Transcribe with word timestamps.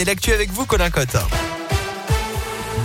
Et 0.00 0.04
l'actu 0.04 0.32
avec 0.32 0.52
vous, 0.52 0.64
Colin 0.64 0.90
Cotte. 0.90 1.16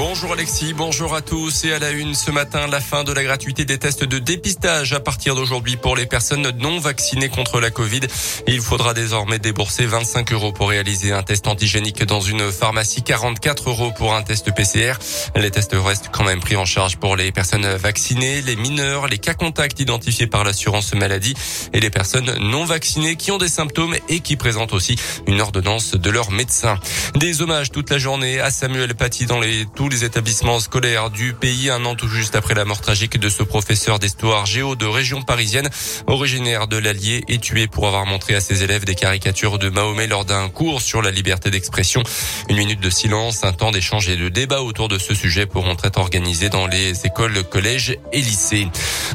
Bonjour 0.06 0.34
Alexis, 0.34 0.74
bonjour 0.74 1.16
à 1.16 1.22
tous 1.22 1.64
et 1.64 1.72
à 1.72 1.80
la 1.80 1.92
une 1.92 2.14
ce 2.14 2.30
matin, 2.30 2.68
la 2.68 2.82
fin 2.82 3.06
de 3.06 3.14
la 3.14 3.24
gratuité 3.24 3.64
des 3.64 3.78
tests 3.78 4.04
de 4.04 4.20
dépistage 4.20 4.92
à 4.92 5.00
partir 5.00 5.34
d'aujourd'hui 5.34 5.78
pour 5.78 5.96
les 5.96 6.06
personnes 6.06 6.52
non 6.60 6.78
vaccinées 6.78 7.30
contre 7.30 7.62
la 7.62 7.72
Covid. 7.72 8.02
Il 8.46 8.60
faudra 8.60 8.94
désormais 8.94 9.40
débourser 9.40 9.86
25 9.86 10.34
euros 10.34 10.52
pour 10.52 10.68
réaliser 10.68 11.14
un 11.14 11.24
test 11.24 11.48
antigénique 11.48 12.04
dans 12.04 12.20
une 12.20 12.52
pharmacie, 12.52 13.02
44 13.02 13.70
euros 13.70 13.94
pour 13.98 14.14
un 14.14 14.24
test 14.24 14.54
PCR. 14.54 14.96
Les 15.38 15.52
tests 15.52 15.74
restent 15.74 16.10
quand 16.12 16.26
même 16.26 16.42
pris 16.42 16.58
en 16.58 16.66
charge 16.66 16.98
pour 16.98 17.16
les 17.16 17.32
personnes 17.32 17.66
vaccinées, 17.66 18.42
les 18.42 18.58
mineurs, 18.58 19.08
les 19.08 19.20
cas 19.20 19.36
contacts 19.36 19.80
identifiés 19.80 20.28
par 20.28 20.44
l'assurance 20.44 20.94
maladie 20.94 21.34
et 21.72 21.80
les 21.80 21.90
personnes 21.90 22.36
non 22.40 22.66
vaccinées 22.66 23.16
qui 23.16 23.32
ont 23.32 23.38
des 23.38 23.48
symptômes 23.48 23.96
et 24.10 24.20
qui 24.20 24.36
présentent 24.36 24.74
aussi 24.74 24.98
une 25.28 25.40
ordonnance 25.40 25.94
de 25.94 26.10
leur 26.10 26.30
médecin. 26.30 26.78
Des 27.16 27.42
hommages 27.42 27.72
toute 27.72 27.90
la 27.90 28.00
journée 28.00 28.42
à 28.42 28.52
Samuel 28.52 28.96
Paty 28.96 29.28
dans 29.28 29.40
les 29.40 29.66
tous 29.74 29.88
les 29.88 29.93
établissements 30.02 30.60
scolaires 30.60 31.10
du 31.10 31.34
pays, 31.34 31.70
un 31.70 31.86
an 31.86 31.96
tout 31.96 32.08
juste 32.08 32.36
après 32.36 32.56
la 32.56 32.66
mort 32.66 32.82
tragique 32.82 33.20
de 33.20 33.30
ce 33.30 33.44
professeur 33.44 34.00
d'histoire 34.00 34.46
géo 34.46 34.76
de 34.76 34.86
région 34.86 35.22
parisienne, 35.22 35.70
originaire 36.08 36.68
de 36.68 36.78
l'Allier 36.78 37.24
et 37.28 37.38
tué 37.38 37.68
pour 37.68 37.86
avoir 37.88 38.06
montré 38.06 38.34
à 38.34 38.42
ses 38.42 38.64
élèves 38.64 38.86
des 38.86 38.96
caricatures 38.96 39.60
de 39.60 39.70
Mahomet 39.70 40.08
lors 40.08 40.26
d'un 40.26 40.50
cours 40.50 40.82
sur 40.82 41.02
la 41.02 41.12
liberté 41.12 41.52
d'expression. 41.52 42.02
Une 42.50 42.58
minute 42.58 42.80
de 42.80 42.90
silence, 42.90 43.44
un 43.44 43.54
temps 43.54 43.72
d'échange 43.72 44.10
et 44.10 44.18
de 44.18 44.30
débat 44.30 44.62
autour 44.62 44.88
de 44.88 44.98
ce 44.98 45.14
sujet 45.14 45.46
pourront 45.46 45.78
être 45.84 46.00
organisés 46.00 46.50
dans 46.50 46.66
les 46.66 47.06
écoles, 47.06 47.44
collèges 47.44 47.98
et 48.12 48.22
lycées. 48.22 48.68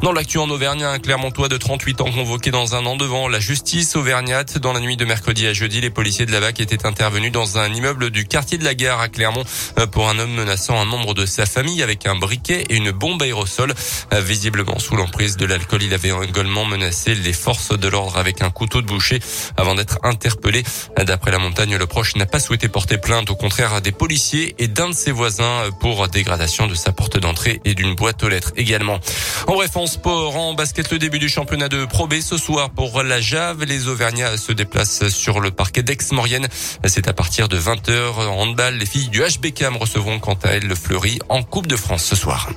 Dans 0.03 0.13
l'actu 0.13 0.39
en 0.39 0.49
Auvergne, 0.51 0.85
un 0.85 0.99
Clermontois 0.99 1.49
de 1.49 1.57
38 1.57 2.03
ans 2.03 2.11
convoqué 2.13 2.51
dans 2.51 2.75
un 2.75 2.87
an 2.87 2.97
devant 2.97 3.29
la 3.29 3.41
justice 3.41 3.97
auvergnate. 3.97 4.59
Dans 4.59 4.73
la 4.73 4.81
nuit 4.81 4.97
de 4.97 5.05
mercredi 5.05 5.47
à 5.47 5.53
jeudi, 5.53 5.81
les 5.81 5.91
policiers 5.91 6.27
de 6.27 6.33
la 6.33 6.41
VAC 6.41 6.61
étaient 6.61 6.87
intervenus 6.87 7.33
dans 7.33 7.59
un 7.59 7.73
immeuble 7.73 8.11
du 8.11 8.27
quartier 8.27 8.59
de 8.59 8.65
la 8.65 8.75
gare 8.75 9.01
à 9.01 9.09
Clermont 9.09 9.45
euh, 9.79 9.87
pour 9.87 10.09
un 10.09 10.19
homme 10.19 10.35
menacé 10.35 10.58
un 10.69 10.85
membre 10.85 11.15
de 11.15 11.27
sa 11.27 11.47
famille 11.47 11.83
avec 11.83 12.07
un 12.07 12.15
briquet 12.15 12.65
et 12.69 12.77
une 12.77 12.91
bombe 12.91 13.23
aérosol. 13.23 13.75
Euh, 14.13 14.21
visiblement 14.21 14.79
sous 14.79 14.97
l'emprise 14.97 15.37
de 15.37 15.47
l'alcool, 15.47 15.83
il 15.83 15.95
avait 15.95 16.13
également 16.29 16.65
menacé 16.65 17.15
les 17.15 17.33
forces 17.33 17.79
de 17.79 17.89
l'ordre 17.89 18.17
avec 18.17 18.43
un 18.43 18.51
couteau 18.51 18.83
de 18.83 18.87
boucher 18.87 19.21
avant 19.57 19.75
d'être 19.75 19.99
interpellé. 20.03 20.63
D'après 20.97 21.31
la 21.31 21.39
montagne, 21.39 21.77
le 21.77 21.87
proche 21.87 22.17
n'a 22.17 22.27
pas 22.27 22.41
souhaité 22.41 22.69
porter 22.69 22.99
plainte, 22.99 23.31
au 23.31 23.37
contraire 23.37 23.73
à 23.73 23.81
des 23.81 23.93
policiers 23.93 24.55
et 24.59 24.69
d'un 24.69 24.91
de 24.91 24.95
ses 24.95 25.13
voisins 25.13 25.63
pour 25.81 26.09
dégradation 26.09 26.67
de 26.67 26.75
sa 26.75 26.93
porte 26.93 27.19
d'entrée 27.19 27.61
et 27.65 27.75
d'une 27.75 27.95
boîte 27.95 28.23
aux 28.23 28.29
lettres 28.29 28.53
également. 28.57 28.99
En 29.49 29.55
bref, 29.55 29.77
en 29.79 29.87
sport, 29.87 30.37
en 30.37 30.53
basket, 30.53 30.93
le 30.93 30.99
début 30.99 31.19
du 31.19 31.31
championnat 31.31 31.71
de 31.71 31.87
Pro 31.87 32.07
B 32.07 32.21
ce 32.21 32.37
soir 32.37 32.69
pour 32.69 33.03
la 33.03 33.19
Jave. 33.19 33.65
Les 33.65 33.89
Auvergnats 33.89 34.37
se 34.37 34.53
déplacent 34.53 35.09
sur 35.09 35.41
le 35.41 35.51
parquet 35.51 35.83
d'Aix-Maurienne. 35.83 36.49
C'est 36.85 37.09
à 37.09 37.15
partir 37.15 37.49
de 37.49 37.59
20h 37.59 38.29
en 38.29 38.43
handball. 38.43 38.75
Les 38.75 38.85
filles 38.85 39.09
du 39.09 39.23
HBK 39.23 39.65
recevront 39.81 40.19
quant 40.19 40.37
à 40.45 40.49
elles 40.51 40.67
le 40.67 40.75
Fleury 40.75 41.19
en 41.31 41.43
Coupe 41.43 41.67
de 41.67 41.77
France 41.77 42.05
ce 42.05 42.15
soir. 42.15 42.51